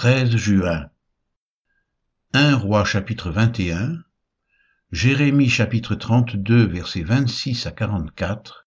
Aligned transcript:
13 0.00 0.34
juin. 0.34 0.88
1 2.32 2.56
roi 2.56 2.86
chapitre 2.86 3.30
21, 3.30 4.02
Jérémie 4.92 5.50
chapitre 5.50 5.94
32 5.94 6.66
versets 6.66 7.02
26 7.02 7.66
à 7.66 7.70
44, 7.70 8.66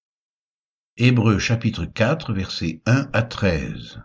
Hébreux 0.96 1.39
chapitre 1.39 1.85
4 1.85 2.33
versets 2.33 2.83
1 2.85 3.09
à 3.13 3.23
13. 3.23 4.04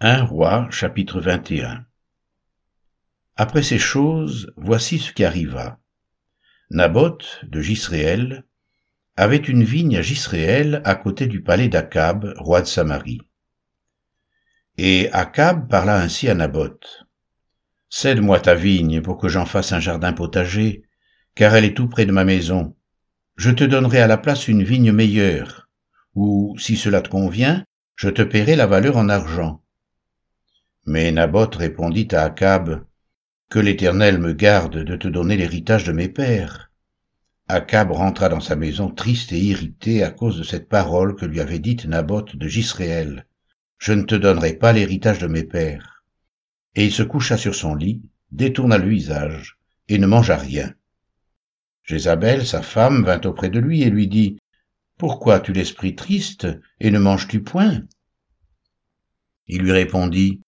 1 0.00 0.24
roi 0.24 0.66
chapitre 0.70 1.20
21 1.20 1.84
Après 3.36 3.62
ces 3.62 3.78
choses, 3.78 4.50
voici 4.56 4.98
ce 4.98 5.12
qui 5.12 5.26
arriva. 5.26 5.78
Naboth 6.70 7.40
de 7.42 7.60
Gisréel 7.60 8.46
avait 9.18 9.36
une 9.36 9.64
vigne 9.64 9.96
à 9.96 10.00
Gisréel 10.00 10.80
à 10.84 10.94
côté 10.94 11.26
du 11.26 11.42
palais 11.42 11.66
d'Akab, 11.66 12.34
roi 12.36 12.62
de 12.62 12.68
Samarie. 12.68 13.20
Et 14.76 15.10
Akab 15.12 15.68
parla 15.68 16.00
ainsi 16.00 16.28
à 16.28 16.36
Naboth. 16.36 17.04
Cède-moi 17.90 18.38
ta 18.38 18.54
vigne 18.54 19.02
pour 19.02 19.18
que 19.18 19.28
j'en 19.28 19.44
fasse 19.44 19.72
un 19.72 19.80
jardin 19.80 20.12
potager, 20.12 20.84
car 21.34 21.56
elle 21.56 21.64
est 21.64 21.76
tout 21.76 21.88
près 21.88 22.06
de 22.06 22.12
ma 22.12 22.24
maison. 22.24 22.76
Je 23.34 23.50
te 23.50 23.64
donnerai 23.64 23.98
à 23.98 24.06
la 24.06 24.18
place 24.18 24.46
une 24.46 24.62
vigne 24.62 24.92
meilleure, 24.92 25.68
ou, 26.14 26.56
si 26.56 26.76
cela 26.76 27.00
te 27.00 27.08
convient, 27.08 27.64
je 27.96 28.10
te 28.10 28.22
paierai 28.22 28.54
la 28.54 28.68
valeur 28.68 28.96
en 28.96 29.08
argent. 29.08 29.64
Mais 30.86 31.10
Naboth 31.10 31.56
répondit 31.56 32.06
à 32.12 32.22
Akab, 32.22 32.84
Que 33.50 33.58
l'Éternel 33.58 34.20
me 34.20 34.32
garde 34.32 34.84
de 34.84 34.94
te 34.94 35.08
donner 35.08 35.36
l'héritage 35.36 35.82
de 35.82 35.92
mes 35.92 36.08
pères. 36.08 36.67
Akab 37.50 37.92
rentra 37.92 38.28
dans 38.28 38.40
sa 38.40 38.56
maison 38.56 38.90
triste 38.90 39.32
et 39.32 39.38
irrité 39.40 40.02
à 40.02 40.10
cause 40.10 40.36
de 40.36 40.42
cette 40.42 40.68
parole 40.68 41.16
que 41.16 41.24
lui 41.24 41.40
avait 41.40 41.58
dite 41.58 41.86
Naboth 41.86 42.36
de 42.36 42.46
Gisréel. 42.46 43.24
Je 43.78 43.94
ne 43.94 44.02
te 44.02 44.14
donnerai 44.14 44.52
pas 44.52 44.74
l'héritage 44.74 45.18
de 45.18 45.28
mes 45.28 45.44
pères. 45.44 46.04
Et 46.74 46.84
il 46.84 46.92
se 46.92 47.02
coucha 47.02 47.38
sur 47.38 47.54
son 47.54 47.74
lit, 47.74 48.02
détourna 48.32 48.76
le 48.76 48.88
visage, 48.88 49.58
et 49.88 49.96
ne 49.96 50.06
mangea 50.06 50.36
rien. 50.36 50.74
Jézabel, 51.84 52.46
sa 52.46 52.60
femme, 52.60 53.04
vint 53.04 53.22
auprès 53.22 53.48
de 53.48 53.58
lui 53.58 53.80
et 53.80 53.88
lui 53.88 54.08
dit, 54.08 54.36
Pourquoi 54.98 55.36
as-tu 55.36 55.54
l'esprit 55.54 55.94
triste, 55.94 56.46
et 56.80 56.90
ne 56.90 56.98
manges-tu 56.98 57.42
point? 57.42 57.82
Il 59.46 59.62
lui 59.62 59.72
répondit, 59.72 60.42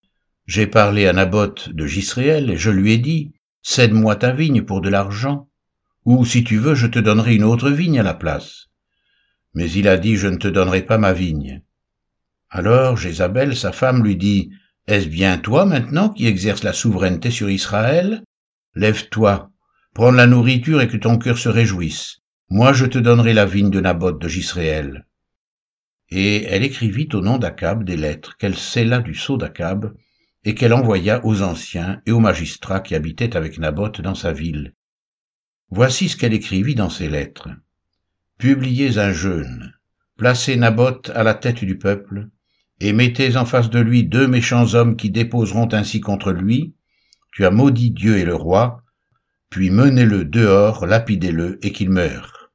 J'ai 0.44 0.66
parlé 0.66 1.06
à 1.06 1.14
Naboth 1.14 1.70
de 1.70 1.86
Gisréel, 1.86 2.50
et 2.50 2.58
je 2.58 2.70
lui 2.70 2.92
ai 2.92 2.98
dit, 2.98 3.32
Cède-moi 3.62 4.16
ta 4.16 4.32
vigne 4.32 4.62
pour 4.62 4.82
de 4.82 4.90
l'argent 4.90 5.49
ou 6.04 6.24
si 6.24 6.44
tu 6.44 6.56
veux, 6.58 6.74
je 6.74 6.86
te 6.86 6.98
donnerai 6.98 7.34
une 7.34 7.44
autre 7.44 7.70
vigne 7.70 8.00
à 8.00 8.02
la 8.02 8.14
place. 8.14 8.66
Mais 9.54 9.70
il 9.70 9.88
a 9.88 9.98
dit, 9.98 10.16
je 10.16 10.28
ne 10.28 10.36
te 10.36 10.48
donnerai 10.48 10.82
pas 10.82 10.98
ma 10.98 11.12
vigne. 11.12 11.62
Alors 12.48 12.96
Jézabel, 12.96 13.56
sa 13.56 13.72
femme, 13.72 14.02
lui 14.02 14.16
dit, 14.16 14.50
Est-ce 14.86 15.08
bien 15.08 15.38
toi 15.38 15.66
maintenant 15.66 16.08
qui 16.08 16.26
exerces 16.26 16.64
la 16.64 16.72
souveraineté 16.72 17.30
sur 17.30 17.50
Israël? 17.50 18.24
Lève-toi, 18.74 19.50
prends 19.94 20.10
la 20.10 20.26
nourriture 20.26 20.80
et 20.80 20.88
que 20.88 20.96
ton 20.96 21.18
cœur 21.18 21.38
se 21.38 21.48
réjouisse. 21.48 22.18
Moi 22.48 22.72
je 22.72 22.86
te 22.86 22.98
donnerai 22.98 23.32
la 23.34 23.46
vigne 23.46 23.70
de 23.70 23.80
Naboth 23.80 24.20
de 24.20 24.28
Gisréel. 24.28 25.06
Et 26.08 26.44
elle 26.44 26.64
écrivit 26.64 27.08
au 27.12 27.20
nom 27.20 27.38
d'Akab 27.38 27.84
des 27.84 27.96
lettres 27.96 28.36
qu'elle 28.36 28.56
scella 28.56 29.00
du 29.00 29.14
sceau 29.14 29.36
d'Akab, 29.36 29.94
et 30.44 30.54
qu'elle 30.54 30.72
envoya 30.72 31.24
aux 31.24 31.42
anciens 31.42 32.00
et 32.06 32.12
aux 32.12 32.20
magistrats 32.20 32.80
qui 32.80 32.94
habitaient 32.94 33.36
avec 33.36 33.58
Naboth 33.58 34.00
dans 34.00 34.14
sa 34.14 34.32
ville, 34.32 34.74
Voici 35.72 36.08
ce 36.08 36.16
qu'elle 36.16 36.34
écrivit 36.34 36.74
dans 36.74 36.90
ses 36.90 37.08
lettres. 37.08 37.48
Publiez 38.38 38.98
un 38.98 39.12
jeûne, 39.12 39.72
placez 40.16 40.56
Naboth 40.56 41.12
à 41.14 41.22
la 41.22 41.34
tête 41.34 41.64
du 41.64 41.78
peuple, 41.78 42.28
et 42.80 42.92
mettez 42.92 43.36
en 43.36 43.44
face 43.44 43.70
de 43.70 43.78
lui 43.78 44.02
deux 44.02 44.26
méchants 44.26 44.74
hommes 44.74 44.96
qui 44.96 45.10
déposeront 45.10 45.68
ainsi 45.72 46.00
contre 46.00 46.32
lui, 46.32 46.74
tu 47.32 47.46
as 47.46 47.52
maudit 47.52 47.92
Dieu 47.92 48.18
et 48.18 48.24
le 48.24 48.34
roi, 48.34 48.82
puis 49.48 49.70
menez-le 49.70 50.24
dehors, 50.24 50.86
lapidez-le, 50.86 51.64
et 51.64 51.70
qu'il 51.70 51.90
meure. 51.90 52.50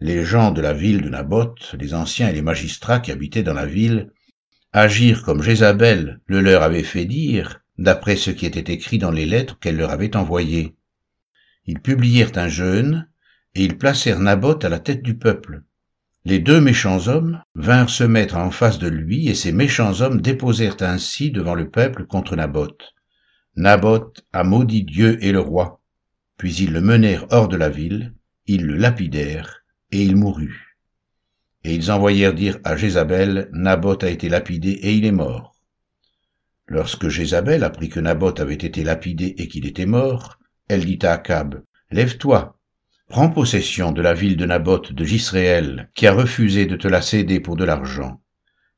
Les 0.00 0.22
gens 0.22 0.50
de 0.50 0.60
la 0.60 0.74
ville 0.74 1.00
de 1.00 1.08
Naboth, 1.08 1.74
les 1.78 1.94
anciens 1.94 2.28
et 2.28 2.34
les 2.34 2.42
magistrats 2.42 3.00
qui 3.00 3.10
habitaient 3.10 3.42
dans 3.42 3.54
la 3.54 3.66
ville, 3.66 4.12
agirent 4.72 5.22
comme 5.22 5.42
Jézabel 5.42 6.20
le 6.26 6.42
leur 6.42 6.62
avait 6.62 6.82
fait 6.82 7.06
dire, 7.06 7.60
d'après 7.78 8.16
ce 8.16 8.30
qui 8.30 8.44
était 8.44 8.70
écrit 8.70 8.98
dans 8.98 9.10
les 9.10 9.24
lettres 9.24 9.58
qu'elle 9.58 9.78
leur 9.78 9.90
avait 9.90 10.14
envoyées 10.14 10.76
ils 11.70 11.78
publièrent 11.78 12.36
un 12.36 12.48
jeûne, 12.48 13.06
et 13.54 13.64
ils 13.64 13.78
placèrent 13.78 14.18
Naboth 14.18 14.64
à 14.64 14.68
la 14.68 14.80
tête 14.80 15.02
du 15.02 15.16
peuple. 15.16 15.62
Les 16.24 16.40
deux 16.40 16.60
méchants 16.60 17.06
hommes 17.06 17.44
vinrent 17.54 17.90
se 17.90 18.02
mettre 18.02 18.36
en 18.36 18.50
face 18.50 18.80
de 18.80 18.88
lui, 18.88 19.28
et 19.28 19.36
ces 19.36 19.52
méchants 19.52 20.00
hommes 20.00 20.20
déposèrent 20.20 20.82
ainsi 20.82 21.30
devant 21.30 21.54
le 21.54 21.70
peuple 21.70 22.06
contre 22.06 22.34
Naboth. 22.34 22.92
Naboth 23.54 24.26
a 24.32 24.42
maudit 24.42 24.82
Dieu 24.82 25.24
et 25.24 25.30
le 25.30 25.38
roi. 25.38 25.80
Puis 26.38 26.56
ils 26.56 26.72
le 26.72 26.80
menèrent 26.80 27.26
hors 27.30 27.46
de 27.46 27.56
la 27.56 27.68
ville, 27.68 28.14
ils 28.46 28.66
le 28.66 28.74
lapidèrent, 28.74 29.62
et 29.92 30.02
il 30.02 30.16
mourut. 30.16 30.76
Et 31.62 31.72
ils 31.72 31.92
envoyèrent 31.92 32.34
dire 32.34 32.58
à 32.64 32.76
Jézabel, 32.76 33.48
Naboth 33.52 34.02
a 34.02 34.10
été 34.10 34.28
lapidé 34.28 34.70
et 34.70 34.92
il 34.94 35.04
est 35.04 35.12
mort. 35.12 35.54
Lorsque 36.66 37.06
Jézabel 37.06 37.62
apprit 37.62 37.90
que 37.90 38.00
Naboth 38.00 38.40
avait 38.40 38.54
été 38.54 38.82
lapidé 38.82 39.36
et 39.38 39.46
qu'il 39.46 39.66
était 39.66 39.86
mort, 39.86 40.39
elle 40.70 40.84
dit 40.84 41.00
à 41.02 41.14
Akab, 41.14 41.64
Lève-toi, 41.90 42.56
prends 43.08 43.28
possession 43.28 43.90
de 43.90 44.00
la 44.00 44.14
ville 44.14 44.36
de 44.36 44.46
Naboth 44.46 44.92
de 44.92 45.04
Gisréel, 45.04 45.90
qui 45.96 46.06
a 46.06 46.12
refusé 46.12 46.66
de 46.66 46.76
te 46.76 46.86
la 46.86 47.02
céder 47.02 47.40
pour 47.40 47.56
de 47.56 47.64
l'argent, 47.64 48.22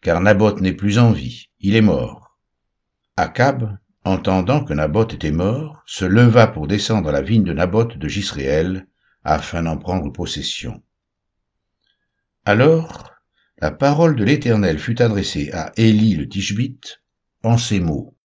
car 0.01 0.23
Naboth 0.23 0.63
n'est 0.63 0.73
plus 0.73 0.99
en 0.99 1.13
vie, 1.13 1.51
il 1.61 1.77
est 1.77 1.83
mort. 1.83 2.39
Akab, 3.19 3.77
entendant 4.05 4.65
que 4.65 4.73
Naboth 4.73 5.13
était 5.13 5.33
mort, 5.33 5.83
se 5.85 6.07
leva 6.07 6.47
pour 6.47 6.67
descendre 6.67 7.13
la 7.13 7.21
vigne 7.21 7.45
de 7.45 7.53
Naboth 7.53 7.99
de 7.99 8.09
Gisréel, 8.09 8.87
afin 9.23 9.63
d'en 9.65 9.77
prendre 9.77 10.11
possession. 10.11 10.83
Alors, 12.47 13.13
la 13.59 13.71
parole 13.71 14.17
de 14.17 14.25
l'Éternel 14.25 14.79
fut 14.79 15.03
adressée 15.03 15.53
à 15.53 15.73
Élie 15.77 16.15
le 16.15 16.27
Tishbite 16.27 17.03
en 17.43 17.59
ces 17.59 17.81
mots. 17.81 18.17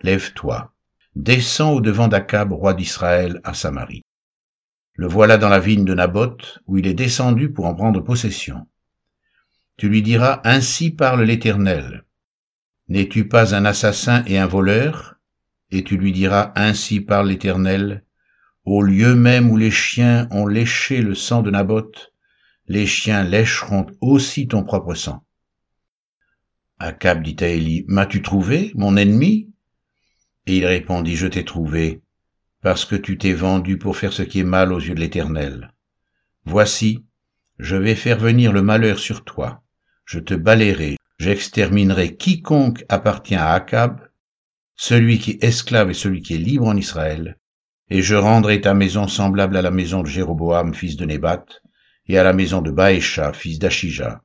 Lève-toi, 0.00 0.73
descend 1.14 1.76
au-devant 1.76 2.08
d'Akab, 2.08 2.52
roi 2.52 2.74
d'Israël, 2.74 3.40
à 3.44 3.54
Samarie. 3.54 4.02
Le 4.94 5.06
voilà 5.06 5.38
dans 5.38 5.48
la 5.48 5.60
vigne 5.60 5.84
de 5.84 5.94
Naboth, 5.94 6.58
où 6.66 6.78
il 6.78 6.86
est 6.86 6.94
descendu 6.94 7.52
pour 7.52 7.66
en 7.66 7.74
prendre 7.74 8.00
possession. 8.00 8.66
Tu 9.76 9.88
lui 9.88 10.02
diras, 10.02 10.40
Ainsi 10.44 10.90
parle 10.90 11.22
l'Éternel. 11.22 12.04
N'es-tu 12.88 13.26
pas 13.28 13.54
un 13.54 13.64
assassin 13.64 14.22
et 14.26 14.38
un 14.38 14.46
voleur? 14.46 15.16
Et 15.70 15.82
tu 15.82 15.96
lui 15.96 16.12
diras, 16.12 16.52
Ainsi 16.54 17.00
parle 17.00 17.28
l'Éternel. 17.28 18.04
Au 18.64 18.82
lieu 18.82 19.14
même 19.14 19.50
où 19.50 19.56
les 19.56 19.70
chiens 19.70 20.28
ont 20.30 20.46
léché 20.46 21.02
le 21.02 21.14
sang 21.14 21.42
de 21.42 21.50
Naboth, 21.50 22.12
les 22.66 22.86
chiens 22.86 23.24
lécheront 23.24 23.86
aussi 24.00 24.46
ton 24.46 24.62
propre 24.62 24.94
sang. 24.94 25.24
Akab 26.78 27.22
dit 27.22 27.36
à 27.40 27.48
Élie, 27.48 27.84
M'as-tu 27.88 28.22
trouvé, 28.22 28.72
mon 28.74 28.96
ennemi? 28.96 29.53
Et 30.46 30.58
il 30.58 30.66
répondit, 30.66 31.16
Je 31.16 31.26
t'ai 31.26 31.44
trouvé, 31.44 32.02
parce 32.62 32.84
que 32.84 32.96
tu 32.96 33.18
t'es 33.18 33.32
vendu 33.32 33.78
pour 33.78 33.96
faire 33.96 34.12
ce 34.12 34.22
qui 34.22 34.40
est 34.40 34.44
mal 34.44 34.72
aux 34.72 34.80
yeux 34.80 34.94
de 34.94 35.00
l'Éternel. 35.00 35.72
Voici, 36.44 37.04
je 37.58 37.76
vais 37.76 37.94
faire 37.94 38.18
venir 38.18 38.52
le 38.52 38.62
malheur 38.62 38.98
sur 38.98 39.24
toi, 39.24 39.62
je 40.04 40.18
te 40.18 40.34
balayerai, 40.34 40.96
j'exterminerai 41.18 42.16
quiconque 42.16 42.84
appartient 42.88 43.36
à 43.36 43.52
Akab, 43.52 44.00
celui 44.76 45.18
qui 45.18 45.32
est 45.32 45.44
esclave 45.44 45.90
et 45.90 45.94
celui 45.94 46.20
qui 46.20 46.34
est 46.34 46.38
libre 46.38 46.66
en 46.66 46.76
Israël, 46.76 47.38
et 47.90 48.02
je 48.02 48.14
rendrai 48.14 48.60
ta 48.60 48.74
maison 48.74 49.08
semblable 49.08 49.56
à 49.56 49.62
la 49.62 49.70
maison 49.70 50.02
de 50.02 50.08
Jéroboam, 50.08 50.74
fils 50.74 50.96
de 50.96 51.04
Nébat, 51.04 51.46
et 52.08 52.18
à 52.18 52.24
la 52.24 52.32
maison 52.32 52.60
de 52.60 52.70
Baécha, 52.70 53.32
fils 53.32 53.58
d'Achija, 53.58 54.22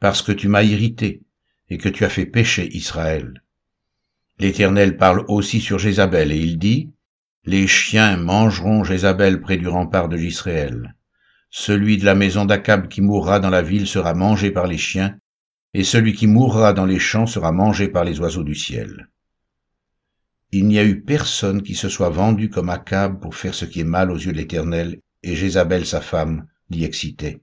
parce 0.00 0.20
que 0.20 0.32
tu 0.32 0.48
m'as 0.48 0.62
irrité, 0.62 1.22
et 1.70 1.78
que 1.78 1.88
tu 1.88 2.04
as 2.04 2.10
fait 2.10 2.26
pécher 2.26 2.68
Israël. 2.76 3.43
L'Éternel 4.38 4.96
parle 4.96 5.24
aussi 5.28 5.60
sur 5.60 5.78
Jézabel, 5.78 6.32
et 6.32 6.38
il 6.38 6.58
dit, 6.58 6.90
Les 7.44 7.66
chiens 7.66 8.16
mangeront 8.16 8.84
Jézabel 8.84 9.40
près 9.40 9.56
du 9.56 9.68
rempart 9.68 10.08
de 10.08 10.16
l'Israël. 10.16 10.96
Celui 11.50 11.98
de 11.98 12.04
la 12.04 12.16
maison 12.16 12.44
d'Akab 12.44 12.88
qui 12.88 13.00
mourra 13.00 13.38
dans 13.38 13.50
la 13.50 13.62
ville 13.62 13.86
sera 13.86 14.12
mangé 14.12 14.50
par 14.50 14.66
les 14.66 14.78
chiens, 14.78 15.16
et 15.72 15.84
celui 15.84 16.14
qui 16.14 16.26
mourra 16.26 16.72
dans 16.72 16.86
les 16.86 16.98
champs 16.98 17.26
sera 17.26 17.52
mangé 17.52 17.88
par 17.88 18.04
les 18.04 18.18
oiseaux 18.18 18.42
du 18.42 18.54
ciel. 18.54 19.08
Il 20.50 20.66
n'y 20.66 20.78
a 20.78 20.84
eu 20.84 21.00
personne 21.00 21.62
qui 21.62 21.74
se 21.74 21.88
soit 21.88 22.10
vendu 22.10 22.48
comme 22.48 22.70
Akab 22.70 23.20
pour 23.20 23.34
faire 23.34 23.54
ce 23.54 23.64
qui 23.64 23.80
est 23.80 23.84
mal 23.84 24.10
aux 24.10 24.16
yeux 24.16 24.32
de 24.32 24.36
l'Éternel, 24.36 25.00
et 25.22 25.36
Jézabel 25.36 25.86
sa 25.86 26.00
femme 26.00 26.46
l'y 26.70 26.84
excitait. 26.84 27.40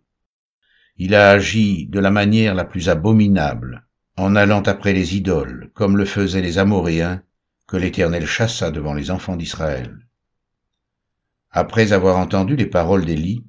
Il 0.97 1.15
a 1.15 1.31
agi 1.31 1.87
de 1.87 1.99
la 1.99 2.11
manière 2.11 2.53
la 2.53 2.65
plus 2.65 2.89
abominable, 2.89 3.85
en 4.21 4.35
allant 4.35 4.61
après 4.61 4.93
les 4.93 5.15
idoles, 5.17 5.71
comme 5.73 5.97
le 5.97 6.05
faisaient 6.05 6.43
les 6.43 6.59
Amoréens, 6.59 7.23
que 7.65 7.75
l'Éternel 7.75 8.27
chassa 8.27 8.69
devant 8.69 8.93
les 8.93 9.09
enfants 9.09 9.35
d'Israël. 9.35 9.97
Après 11.49 11.91
avoir 11.91 12.17
entendu 12.17 12.55
les 12.55 12.67
paroles 12.67 13.03
d'Élie, 13.03 13.43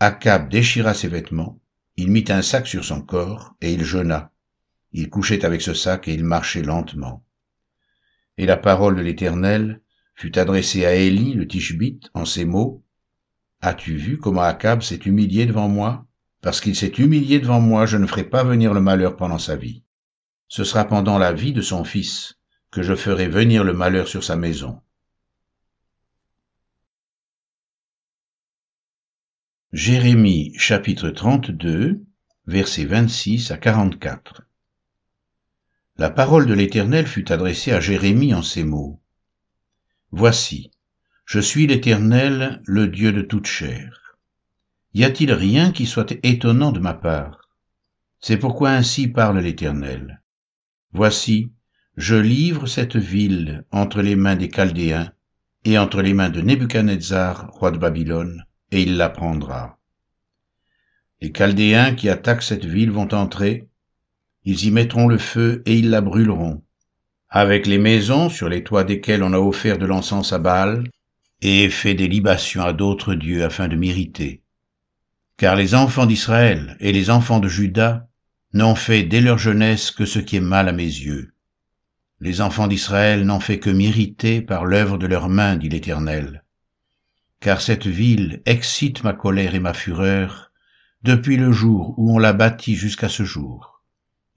Akab 0.00 0.50
déchira 0.50 0.92
ses 0.92 1.08
vêtements, 1.08 1.58
il 1.96 2.10
mit 2.10 2.26
un 2.28 2.42
sac 2.42 2.66
sur 2.66 2.84
son 2.84 3.00
corps, 3.00 3.54
et 3.62 3.72
il 3.72 3.82
jeûna. 3.82 4.30
Il 4.92 5.08
couchait 5.08 5.42
avec 5.42 5.62
ce 5.62 5.72
sac 5.72 6.06
et 6.06 6.12
il 6.12 6.22
marchait 6.22 6.62
lentement. 6.62 7.24
Et 8.36 8.44
la 8.44 8.58
parole 8.58 8.96
de 8.96 9.02
l'Éternel 9.02 9.80
fut 10.14 10.38
adressée 10.38 10.84
à 10.84 10.94
Élie 10.94 11.32
le 11.32 11.48
Tishbite 11.48 12.10
en 12.12 12.26
ces 12.26 12.44
mots. 12.44 12.84
As-tu 13.62 13.96
vu 13.96 14.18
comment 14.18 14.42
Akab 14.42 14.82
s'est 14.82 14.96
humilié 14.96 15.46
devant 15.46 15.70
moi? 15.70 16.06
Parce 16.42 16.60
qu'il 16.60 16.76
s'est 16.76 16.92
humilié 16.98 17.40
devant 17.40 17.60
moi, 17.60 17.86
je 17.86 17.96
ne 17.96 18.06
ferai 18.06 18.24
pas 18.24 18.44
venir 18.44 18.74
le 18.74 18.82
malheur 18.82 19.16
pendant 19.16 19.38
sa 19.38 19.56
vie. 19.56 19.83
Ce 20.56 20.62
sera 20.62 20.84
pendant 20.84 21.18
la 21.18 21.32
vie 21.32 21.52
de 21.52 21.62
son 21.62 21.82
fils 21.82 22.38
que 22.70 22.80
je 22.80 22.94
ferai 22.94 23.26
venir 23.26 23.64
le 23.64 23.72
malheur 23.72 24.06
sur 24.06 24.22
sa 24.22 24.36
maison. 24.36 24.80
Jérémie 29.72 30.54
chapitre 30.56 31.10
32 31.10 32.04
versets 32.46 32.84
26 32.84 33.50
à 33.50 33.58
44 33.58 34.42
La 35.96 36.10
parole 36.10 36.46
de 36.46 36.54
l'Éternel 36.54 37.08
fut 37.08 37.32
adressée 37.32 37.72
à 37.72 37.80
Jérémie 37.80 38.32
en 38.32 38.42
ces 38.42 38.62
mots. 38.62 39.00
Voici, 40.12 40.70
je 41.24 41.40
suis 41.40 41.66
l'Éternel, 41.66 42.62
le 42.64 42.86
Dieu 42.86 43.10
de 43.10 43.22
toute 43.22 43.46
chair. 43.46 44.16
Y 44.92 45.02
a-t-il 45.02 45.32
rien 45.32 45.72
qui 45.72 45.86
soit 45.86 46.12
étonnant 46.22 46.70
de 46.70 46.78
ma 46.78 46.94
part? 46.94 47.50
C'est 48.20 48.38
pourquoi 48.38 48.70
ainsi 48.70 49.08
parle 49.08 49.40
l'Éternel. 49.40 50.20
Voici, 50.96 51.50
je 51.96 52.14
livre 52.14 52.68
cette 52.68 52.94
ville 52.94 53.64
entre 53.72 54.00
les 54.00 54.14
mains 54.14 54.36
des 54.36 54.48
Chaldéens 54.48 55.10
et 55.64 55.76
entre 55.76 56.02
les 56.02 56.14
mains 56.14 56.30
de 56.30 56.40
Nebuchadnezzar, 56.40 57.50
roi 57.50 57.72
de 57.72 57.78
Babylone, 57.78 58.46
et 58.70 58.82
il 58.82 58.96
la 58.96 59.08
prendra. 59.08 59.80
Les 61.20 61.32
Chaldéens 61.32 61.96
qui 61.96 62.08
attaquent 62.08 62.44
cette 62.44 62.64
ville 62.64 62.92
vont 62.92 63.12
entrer, 63.12 63.66
ils 64.44 64.66
y 64.66 64.70
mettront 64.70 65.08
le 65.08 65.18
feu 65.18 65.64
et 65.66 65.76
ils 65.76 65.90
la 65.90 66.00
brûleront, 66.00 66.62
avec 67.28 67.66
les 67.66 67.78
maisons 67.78 68.28
sur 68.28 68.48
les 68.48 68.62
toits 68.62 68.84
desquelles 68.84 69.24
on 69.24 69.32
a 69.32 69.38
offert 69.38 69.78
de 69.78 69.86
l'encens 69.86 70.32
à 70.32 70.38
Baal 70.38 70.88
et 71.42 71.70
fait 71.70 71.94
des 71.94 72.06
libations 72.06 72.62
à 72.62 72.72
d'autres 72.72 73.14
dieux 73.14 73.42
afin 73.42 73.66
de 73.66 73.74
m'irriter. 73.74 74.42
Car 75.38 75.56
les 75.56 75.74
enfants 75.74 76.06
d'Israël 76.06 76.76
et 76.78 76.92
les 76.92 77.10
enfants 77.10 77.40
de 77.40 77.48
Juda 77.48 78.06
n'ont 78.54 78.74
fait 78.74 79.02
dès 79.02 79.20
leur 79.20 79.36
jeunesse 79.36 79.90
que 79.90 80.06
ce 80.06 80.18
qui 80.18 80.36
est 80.36 80.40
mal 80.40 80.68
à 80.68 80.72
mes 80.72 80.84
yeux. 80.84 81.34
Les 82.20 82.40
enfants 82.40 82.68
d'Israël 82.68 83.26
n'ont 83.26 83.40
fait 83.40 83.58
que 83.58 83.70
m'irriter 83.70 84.40
par 84.40 84.64
l'œuvre 84.64 84.96
de 84.96 85.06
leurs 85.06 85.28
mains, 85.28 85.56
dit 85.56 85.68
l'Éternel 85.68 86.44
car 87.44 87.60
cette 87.60 87.86
ville 87.86 88.40
excite 88.46 89.04
ma 89.04 89.12
colère 89.12 89.54
et 89.54 89.60
ma 89.60 89.74
fureur 89.74 90.50
depuis 91.02 91.36
le 91.36 91.52
jour 91.52 91.94
où 91.98 92.14
on 92.14 92.18
l'a 92.18 92.32
bâtie 92.32 92.74
jusqu'à 92.74 93.10
ce 93.10 93.22
jour. 93.22 93.82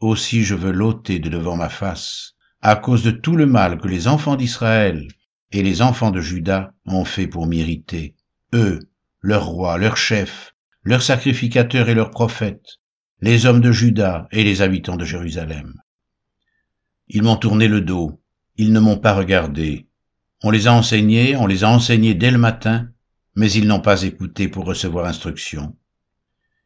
Aussi 0.02 0.44
je 0.44 0.56
veux 0.56 0.74
l'ôter 0.74 1.18
de 1.20 1.30
devant 1.30 1.56
ma 1.56 1.70
face, 1.70 2.34
à 2.62 2.76
cause 2.76 3.04
de 3.04 3.12
tout 3.12 3.38
le 3.38 3.46
mal 3.46 3.78
que 3.78 3.88
les 3.88 4.10
enfants 4.10 4.36
d'Israël 4.36 5.08
et 5.54 5.64
les 5.64 5.82
enfants 5.82 6.12
de 6.12 6.20
Juda 6.20 6.74
ont 6.86 7.06
fait 7.06 7.28
pour 7.28 7.48
m'irriter, 7.48 8.14
eux, 8.54 8.80
leurs 9.22 9.46
rois, 9.46 9.78
leurs 9.78 9.96
chefs, 9.96 10.54
leurs 10.84 11.02
sacrificateurs 11.02 11.88
et 11.88 11.96
leurs 11.96 12.12
prophètes, 12.12 12.82
les 13.20 13.48
hommes 13.48 13.62
de 13.62 13.72
Juda 13.72 14.28
et 14.32 14.44
les 14.44 14.62
habitants 14.62 14.96
de 14.96 15.04
Jérusalem. 15.04 15.74
Ils 17.08 17.24
m'ont 17.24 17.36
tourné 17.36 17.68
le 17.68 17.82
dos, 17.82 18.22
ils 18.58 18.72
ne 18.72 18.80
m'ont 18.80 19.00
pas 19.00 19.16
regardé. 19.16 19.88
On 20.44 20.52
les 20.52 20.68
a 20.68 20.74
enseignés, 20.74 21.36
on 21.36 21.48
les 21.48 21.64
a 21.64 21.70
enseignés 21.70 22.14
dès 22.14 22.30
le 22.30 22.38
matin, 22.38 22.90
mais 23.34 23.52
ils 23.52 23.68
n'ont 23.68 23.82
pas 23.82 24.04
écouté 24.04 24.48
pour 24.48 24.66
recevoir 24.66 25.08
instruction. 25.08 25.76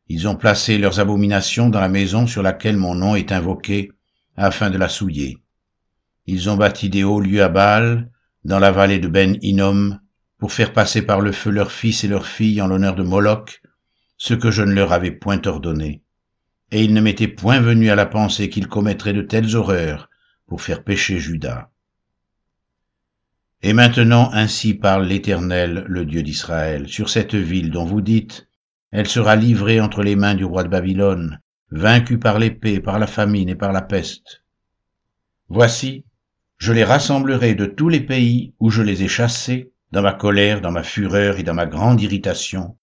Ils 0.10 0.28
ont 0.28 0.36
placé 0.36 0.78
leurs 0.78 1.00
abominations 1.00 1.70
dans 1.70 1.80
la 1.80 1.88
maison 1.88 2.28
sur 2.28 2.42
laquelle 2.42 2.76
mon 2.76 2.96
nom 2.96 3.16
est 3.16 3.32
invoqué, 3.32 3.94
afin 4.36 4.70
de 4.70 4.78
la 4.78 4.90
souiller. 4.90 5.38
Ils 6.26 6.50
ont 6.50 6.58
bâti 6.58 6.90
des 6.90 7.06
hauts 7.06 7.22
lieux 7.22 7.44
à 7.44 7.50
Baal, 7.50 8.12
dans 8.44 8.60
la 8.60 8.72
vallée 8.72 9.00
de 9.00 9.08
Ben 9.08 9.38
Hinnom, 9.42 10.00
pour 10.38 10.52
faire 10.52 10.74
passer 10.74 11.02
par 11.02 11.22
le 11.22 11.32
feu 11.32 11.50
leurs 11.50 11.72
fils 11.72 12.04
et 12.04 12.10
leurs 12.10 12.28
filles 12.28 12.62
en 12.62 12.68
l'honneur 12.68 12.96
de 12.96 13.04
Moloch, 13.04 13.62
ce 14.18 14.34
que 14.34 14.52
je 14.52 14.64
ne 14.64 14.74
leur 14.74 14.92
avais 14.92 15.12
point 15.12 15.42
ordonné. 15.46 16.04
Et 16.72 16.84
il 16.84 16.94
ne 16.94 17.02
m'était 17.02 17.28
point 17.28 17.60
venu 17.60 17.90
à 17.90 17.96
la 17.96 18.06
pensée 18.06 18.50
qu'ils 18.50 18.68
commettraient 18.68 19.14
de 19.14 19.22
telles 19.22 19.56
horreurs 19.56 20.10
pour 20.48 20.62
faire 20.62 20.84
pécher 20.84 21.20
Judas. 21.20 21.70
Et 23.62 23.74
maintenant 23.74 24.32
ainsi 24.34 24.74
parle 24.74 25.06
l'Éternel, 25.06 25.86
le 25.88 26.06
Dieu 26.06 26.24
d'Israël, 26.24 26.88
sur 26.88 27.10
cette 27.10 27.36
ville 27.36 27.70
dont 27.70 27.86
vous 27.86 28.02
dites, 28.02 28.48
elle 28.92 29.08
sera 29.08 29.36
livrée 29.36 29.80
entre 29.80 30.02
les 30.02 30.16
mains 30.16 30.34
du 30.34 30.46
roi 30.46 30.64
de 30.64 30.70
Babylone, 30.70 31.40
vaincue 31.70 32.18
par 32.18 32.40
l'épée, 32.40 32.80
par 32.80 33.00
la 33.00 33.08
famine 33.08 33.50
et 33.50 33.56
par 33.56 33.72
la 33.72 33.82
peste. 33.82 34.44
Voici, 35.48 36.06
je 36.58 36.74
les 36.74 36.84
rassemblerai 36.84 37.56
de 37.56 37.66
tous 37.66 37.90
les 37.90 38.02
pays 38.02 38.54
où 38.60 38.70
je 38.70 38.82
les 38.82 39.04
ai 39.04 39.08
chassés, 39.08 39.72
dans 39.92 40.02
ma 40.02 40.14
colère, 40.14 40.62
dans 40.62 40.72
ma 40.72 40.84
fureur 40.84 41.38
et 41.38 41.44
dans 41.44 41.54
ma 41.54 41.66
grande 41.66 42.02
irritation. 42.02 42.78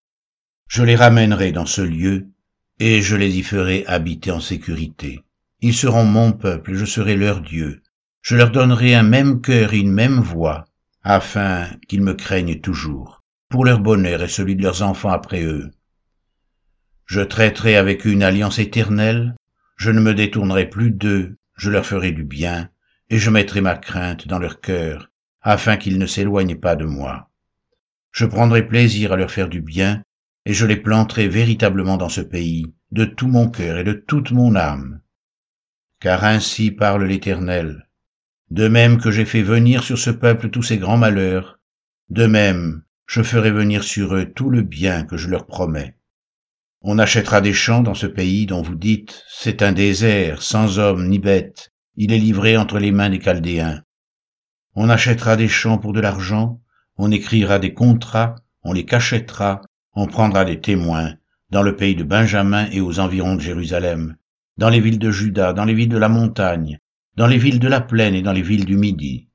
Je 0.66 0.82
les 0.82 0.96
ramènerai 0.96 1.52
dans 1.52 1.66
ce 1.66 1.80
lieu, 1.80 2.28
et 2.80 3.02
je 3.02 3.16
les 3.16 3.38
y 3.38 3.42
ferai 3.42 3.84
habiter 3.86 4.30
en 4.30 4.40
sécurité. 4.40 5.22
Ils 5.60 5.74
seront 5.74 6.04
mon 6.04 6.32
peuple, 6.32 6.74
je 6.74 6.84
serai 6.84 7.16
leur 7.16 7.40
Dieu. 7.40 7.82
Je 8.22 8.36
leur 8.36 8.50
donnerai 8.50 8.94
un 8.94 9.02
même 9.02 9.40
cœur 9.40 9.72
et 9.72 9.78
une 9.78 9.92
même 9.92 10.20
voix, 10.20 10.66
afin 11.02 11.68
qu'ils 11.88 12.02
me 12.02 12.14
craignent 12.14 12.60
toujours, 12.60 13.22
pour 13.48 13.64
leur 13.64 13.80
bonheur 13.80 14.22
et 14.22 14.28
celui 14.28 14.54
de 14.54 14.62
leurs 14.62 14.82
enfants 14.82 15.10
après 15.10 15.42
eux. 15.42 15.70
Je 17.06 17.20
traiterai 17.20 17.76
avec 17.76 18.06
eux 18.06 18.10
une 18.10 18.22
alliance 18.22 18.58
éternelle, 18.58 19.34
je 19.76 19.90
ne 19.90 20.00
me 20.00 20.14
détournerai 20.14 20.68
plus 20.68 20.90
d'eux, 20.90 21.36
je 21.56 21.70
leur 21.70 21.86
ferai 21.86 22.12
du 22.12 22.24
bien, 22.24 22.68
et 23.10 23.18
je 23.18 23.30
mettrai 23.30 23.60
ma 23.60 23.76
crainte 23.76 24.28
dans 24.28 24.38
leur 24.38 24.60
cœur, 24.60 25.10
afin 25.40 25.76
qu'ils 25.76 25.98
ne 25.98 26.06
s'éloignent 26.06 26.58
pas 26.58 26.76
de 26.76 26.84
moi. 26.84 27.30
Je 28.12 28.26
prendrai 28.26 28.66
plaisir 28.66 29.12
à 29.12 29.16
leur 29.16 29.30
faire 29.30 29.48
du 29.48 29.60
bien, 29.60 30.02
et 30.48 30.54
je 30.54 30.64
les 30.64 30.78
planterai 30.78 31.28
véritablement 31.28 31.98
dans 31.98 32.08
ce 32.08 32.22
pays, 32.22 32.72
de 32.90 33.04
tout 33.04 33.28
mon 33.28 33.50
cœur 33.50 33.76
et 33.76 33.84
de 33.84 33.92
toute 33.92 34.30
mon 34.30 34.56
âme. 34.56 35.02
Car 36.00 36.24
ainsi 36.24 36.70
parle 36.70 37.04
l'Éternel, 37.04 37.86
de 38.50 38.66
même 38.66 38.98
que 38.98 39.10
j'ai 39.10 39.26
fait 39.26 39.42
venir 39.42 39.84
sur 39.84 39.98
ce 39.98 40.08
peuple 40.08 40.48
tous 40.48 40.62
ces 40.62 40.78
grands 40.78 40.96
malheurs, 40.96 41.60
de 42.08 42.24
même 42.24 42.82
je 43.04 43.22
ferai 43.22 43.50
venir 43.50 43.84
sur 43.84 44.14
eux 44.14 44.24
tout 44.24 44.48
le 44.48 44.62
bien 44.62 45.04
que 45.04 45.18
je 45.18 45.28
leur 45.28 45.44
promets. 45.46 45.98
On 46.80 46.98
achètera 46.98 47.42
des 47.42 47.52
champs 47.52 47.82
dans 47.82 47.92
ce 47.92 48.06
pays 48.06 48.46
dont 48.46 48.62
vous 48.62 48.74
dites, 48.74 49.24
c'est 49.28 49.60
un 49.60 49.72
désert, 49.72 50.40
sans 50.40 50.78
homme 50.78 51.10
ni 51.10 51.18
bête, 51.18 51.74
il 51.96 52.10
est 52.10 52.18
livré 52.18 52.56
entre 52.56 52.78
les 52.78 52.90
mains 52.90 53.10
des 53.10 53.20
Chaldéens. 53.20 53.82
On 54.74 54.88
achètera 54.88 55.36
des 55.36 55.48
champs 55.48 55.76
pour 55.76 55.92
de 55.92 56.00
l'argent, 56.00 56.62
on 56.96 57.10
écrira 57.10 57.58
des 57.58 57.74
contrats, 57.74 58.36
on 58.62 58.72
les 58.72 58.86
cachètera, 58.86 59.60
on 59.98 60.06
prendra 60.06 60.44
des 60.44 60.60
témoins, 60.60 61.16
dans 61.50 61.64
le 61.64 61.74
pays 61.74 61.96
de 61.96 62.04
Benjamin 62.04 62.70
et 62.70 62.80
aux 62.80 63.00
environs 63.00 63.34
de 63.34 63.40
Jérusalem, 63.40 64.16
dans 64.56 64.68
les 64.68 64.78
villes 64.78 65.00
de 65.00 65.10
Juda, 65.10 65.52
dans 65.52 65.64
les 65.64 65.74
villes 65.74 65.88
de 65.88 65.98
la 65.98 66.08
montagne, 66.08 66.78
dans 67.16 67.26
les 67.26 67.36
villes 67.36 67.58
de 67.58 67.66
la 67.66 67.80
plaine 67.80 68.14
et 68.14 68.22
dans 68.22 68.32
les 68.32 68.42
villes 68.42 68.64
du 68.64 68.76
Midi, 68.76 69.26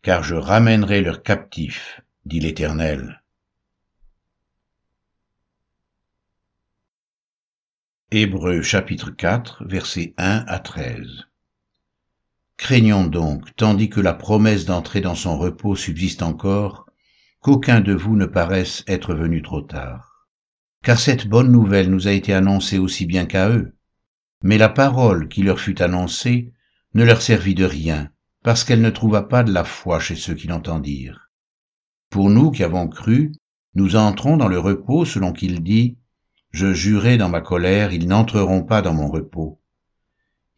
car 0.00 0.22
je 0.22 0.34
ramènerai 0.34 1.02
leurs 1.02 1.22
captifs, 1.22 2.00
dit 2.24 2.40
l'Éternel. 2.40 3.22
Hébreux 8.10 8.62
chapitre 8.62 9.10
4 9.10 9.66
versets 9.66 10.14
1 10.16 10.46
à 10.48 10.58
13 10.60 11.26
Craignons 12.56 13.04
donc, 13.04 13.54
tandis 13.56 13.90
que 13.90 14.00
la 14.00 14.14
promesse 14.14 14.64
d'entrer 14.64 15.02
dans 15.02 15.14
son 15.14 15.36
repos 15.36 15.76
subsiste 15.76 16.22
encore, 16.22 16.85
qu'aucun 17.40 17.80
de 17.80 17.92
vous 17.92 18.16
ne 18.16 18.26
paraisse 18.26 18.84
être 18.86 19.14
venu 19.14 19.42
trop 19.42 19.62
tard. 19.62 20.28
Car 20.82 20.98
cette 20.98 21.26
bonne 21.26 21.50
nouvelle 21.50 21.90
nous 21.90 22.08
a 22.08 22.12
été 22.12 22.32
annoncée 22.32 22.78
aussi 22.78 23.06
bien 23.06 23.26
qu'à 23.26 23.50
eux. 23.50 23.76
Mais 24.42 24.58
la 24.58 24.68
parole 24.68 25.28
qui 25.28 25.42
leur 25.42 25.60
fut 25.60 25.82
annoncée 25.82 26.52
ne 26.94 27.04
leur 27.04 27.22
servit 27.22 27.54
de 27.54 27.64
rien, 27.64 28.10
parce 28.42 28.64
qu'elle 28.64 28.82
ne 28.82 28.90
trouva 28.90 29.22
pas 29.22 29.42
de 29.42 29.52
la 29.52 29.64
foi 29.64 29.98
chez 29.98 30.14
ceux 30.14 30.34
qui 30.34 30.46
l'entendirent. 30.46 31.30
Pour 32.10 32.30
nous 32.30 32.50
qui 32.50 32.62
avons 32.62 32.88
cru, 32.88 33.32
nous 33.74 33.96
entrons 33.96 34.36
dans 34.36 34.48
le 34.48 34.58
repos 34.58 35.04
selon 35.04 35.32
qu'il 35.32 35.62
dit, 35.62 35.98
Je 36.52 36.72
jurai 36.72 37.18
dans 37.18 37.28
ma 37.28 37.40
colère, 37.40 37.92
ils 37.92 38.08
n'entreront 38.08 38.62
pas 38.62 38.80
dans 38.80 38.94
mon 38.94 39.08
repos. 39.08 39.60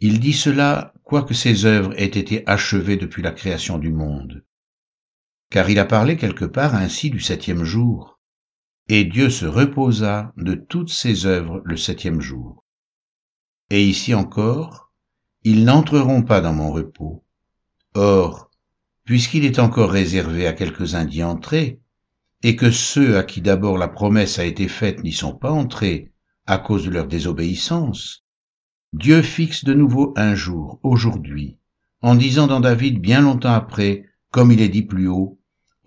Il 0.01 0.21
dit 0.21 0.33
cela, 0.33 0.95
quoique 1.03 1.35
ses 1.35 1.65
œuvres 1.65 1.93
aient 1.97 2.05
été 2.05 2.45
achevées 2.47 2.97
depuis 2.97 3.23
la 3.23 3.33
création 3.33 3.79
du 3.79 3.91
monde. 3.91 4.45
Car 5.51 5.71
il 5.71 5.79
a 5.79 5.85
parlé 5.85 6.17
quelque 6.17 6.45
part 6.45 6.75
ainsi 6.75 7.11
du 7.11 7.21
septième 7.21 7.65
jour. 7.65 8.19
Et 8.89 9.05
Dieu 9.05 9.31
se 9.31 9.47
reposa 9.47 10.33
de 10.37 10.55
toutes 10.55 10.91
ses 10.91 11.27
œuvres 11.27 11.63
le 11.65 11.77
septième 11.77 12.21
jour. 12.21 12.65
Et 13.71 13.85
ici 13.85 14.15
encore, 14.15 14.93
ils 15.45 15.65
n'entreront 15.65 16.23
pas 16.23 16.41
dans 16.41 16.53
mon 16.53 16.73
repos. 16.73 17.25
Or, 17.95 18.51
puisqu'il 19.05 19.45
est 19.45 19.59
encore 19.59 19.91
réservé 19.91 20.47
à 20.47 20.53
quelques-uns 20.53 21.05
d'y 21.05 21.23
entrer, 21.23 21.81
et 22.43 22.57
que 22.57 22.71
ceux 22.71 23.17
à 23.17 23.23
qui 23.23 23.41
d'abord 23.41 23.79
la 23.79 23.89
promesse 23.89 24.39
a 24.39 24.45
été 24.45 24.69
faite 24.69 25.03
n'y 25.03 25.13
sont 25.13 25.35
pas 25.35 25.51
entrés 25.51 26.13
à 26.47 26.59
cause 26.59 26.85
de 26.85 26.91
leur 26.91 27.07
désobéissance, 27.07 28.25
Dieu 28.93 29.23
fixe 29.23 29.65
de 29.65 29.75
nouveau 29.75 30.15
un 30.17 30.35
jour, 30.35 30.81
aujourd'hui, 30.83 31.59
en 32.01 32.15
disant 32.15 32.47
dans 32.47 32.61
David 32.61 33.01
bien 33.01 33.21
longtemps 33.21 33.53
après, 33.53 34.05
comme 34.31 34.53
il 34.53 34.61
est 34.61 34.69
dit 34.69 34.83
plus 34.83 35.09
haut, 35.09 35.38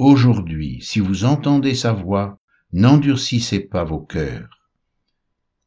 Aujourd'hui, 0.04 0.80
si 0.82 1.00
vous 1.00 1.26
entendez 1.26 1.76
sa 1.76 1.94
voix, 1.94 2.40
n'endurcissez 2.74 3.60
pas 3.60 3.84
vos 3.84 4.00
cœurs. 4.00 4.50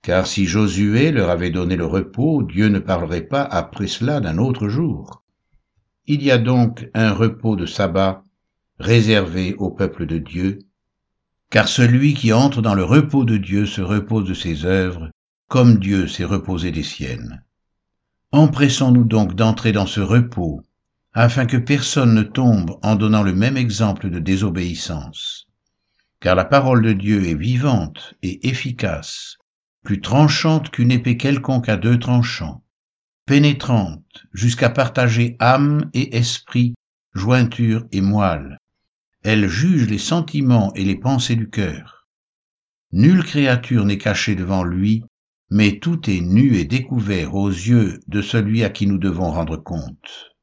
Car 0.03 0.27
si 0.27 0.45
Josué 0.45 1.13
leur 1.13 1.31
avait 1.31 1.53
donné 1.53 1.77
le 1.77 1.87
repos, 1.87 2.43
Dieu 2.43 2.67
ne 2.67 2.81
parlerait 2.81 3.29
pas 3.29 3.45
après 3.45 3.87
cela 3.87 4.19
d'un 4.19 4.39
autre 4.39 4.67
jour. 4.67 5.23
Il 6.09 6.21
y 6.21 6.33
a 6.33 6.39
donc 6.39 6.91
un 6.95 7.13
repos 7.13 7.55
de 7.55 7.65
sabbat 7.65 8.25
réservé 8.81 9.55
au 9.59 9.71
peuple 9.71 10.05
de 10.05 10.19
Dieu, 10.19 10.59
car 11.49 11.69
celui 11.69 12.15
qui 12.15 12.33
entre 12.33 12.61
dans 12.61 12.75
le 12.75 12.83
repos 12.83 13.25
de 13.25 13.37
Dieu 13.37 13.67
se 13.67 13.83
repose 13.83 14.27
de 14.27 14.35
ses 14.35 14.65
œuvres, 14.65 15.11
comme 15.47 15.79
Dieu 15.79 16.09
s'est 16.09 16.25
reposé 16.25 16.73
des 16.73 16.83
siennes. 16.83 17.45
Empressons-nous 18.33 19.05
donc 19.05 19.37
d'entrer 19.37 19.71
dans 19.71 19.87
ce 19.87 20.01
repos, 20.01 20.61
afin 21.15 21.47
que 21.47 21.57
personne 21.57 22.13
ne 22.13 22.25
tombe 22.25 22.77
en 22.83 22.97
donnant 22.97 23.23
le 23.23 23.33
même 23.33 23.57
exemple 23.57 24.11
de 24.11 24.19
désobéissance. 24.19 25.47
Car 26.19 26.35
la 26.35 26.45
parole 26.45 26.83
de 26.83 26.93
Dieu 26.93 27.25
est 27.29 27.37
vivante 27.37 28.15
et 28.23 28.49
efficace, 28.49 29.37
plus 29.85 30.01
tranchante 30.01 30.71
qu'une 30.71 30.91
épée 30.91 31.17
quelconque 31.17 31.69
à 31.69 31.77
deux 31.77 32.01
tranchants, 32.01 32.65
pénétrante 33.27 34.27
jusqu'à 34.33 34.71
partager 34.71 35.37
âme 35.39 35.89
et 35.95 36.17
esprit, 36.17 36.75
jointure 37.15 37.87
et 37.93 38.01
moelle. 38.01 38.59
Elle 39.23 39.49
juge 39.49 39.89
les 39.89 39.99
sentiments 39.99 40.75
et 40.75 40.85
les 40.85 40.97
pensées 40.97 41.37
du 41.37 41.49
cœur. 41.49 42.09
Nulle 42.91 43.23
créature 43.23 43.85
n'est 43.85 43.99
cachée 43.99 44.35
devant 44.35 44.65
lui, 44.65 45.05
mais 45.49 45.79
tout 45.79 46.11
est 46.11 46.21
nu 46.21 46.57
et 46.57 46.65
découvert 46.65 47.35
aux 47.35 47.49
yeux 47.49 48.01
de 48.09 48.21
celui 48.21 48.65
à 48.65 48.71
qui 48.71 48.87
nous 48.87 48.99
devons 48.99 49.31
rendre 49.31 49.57
compte. 49.57 50.34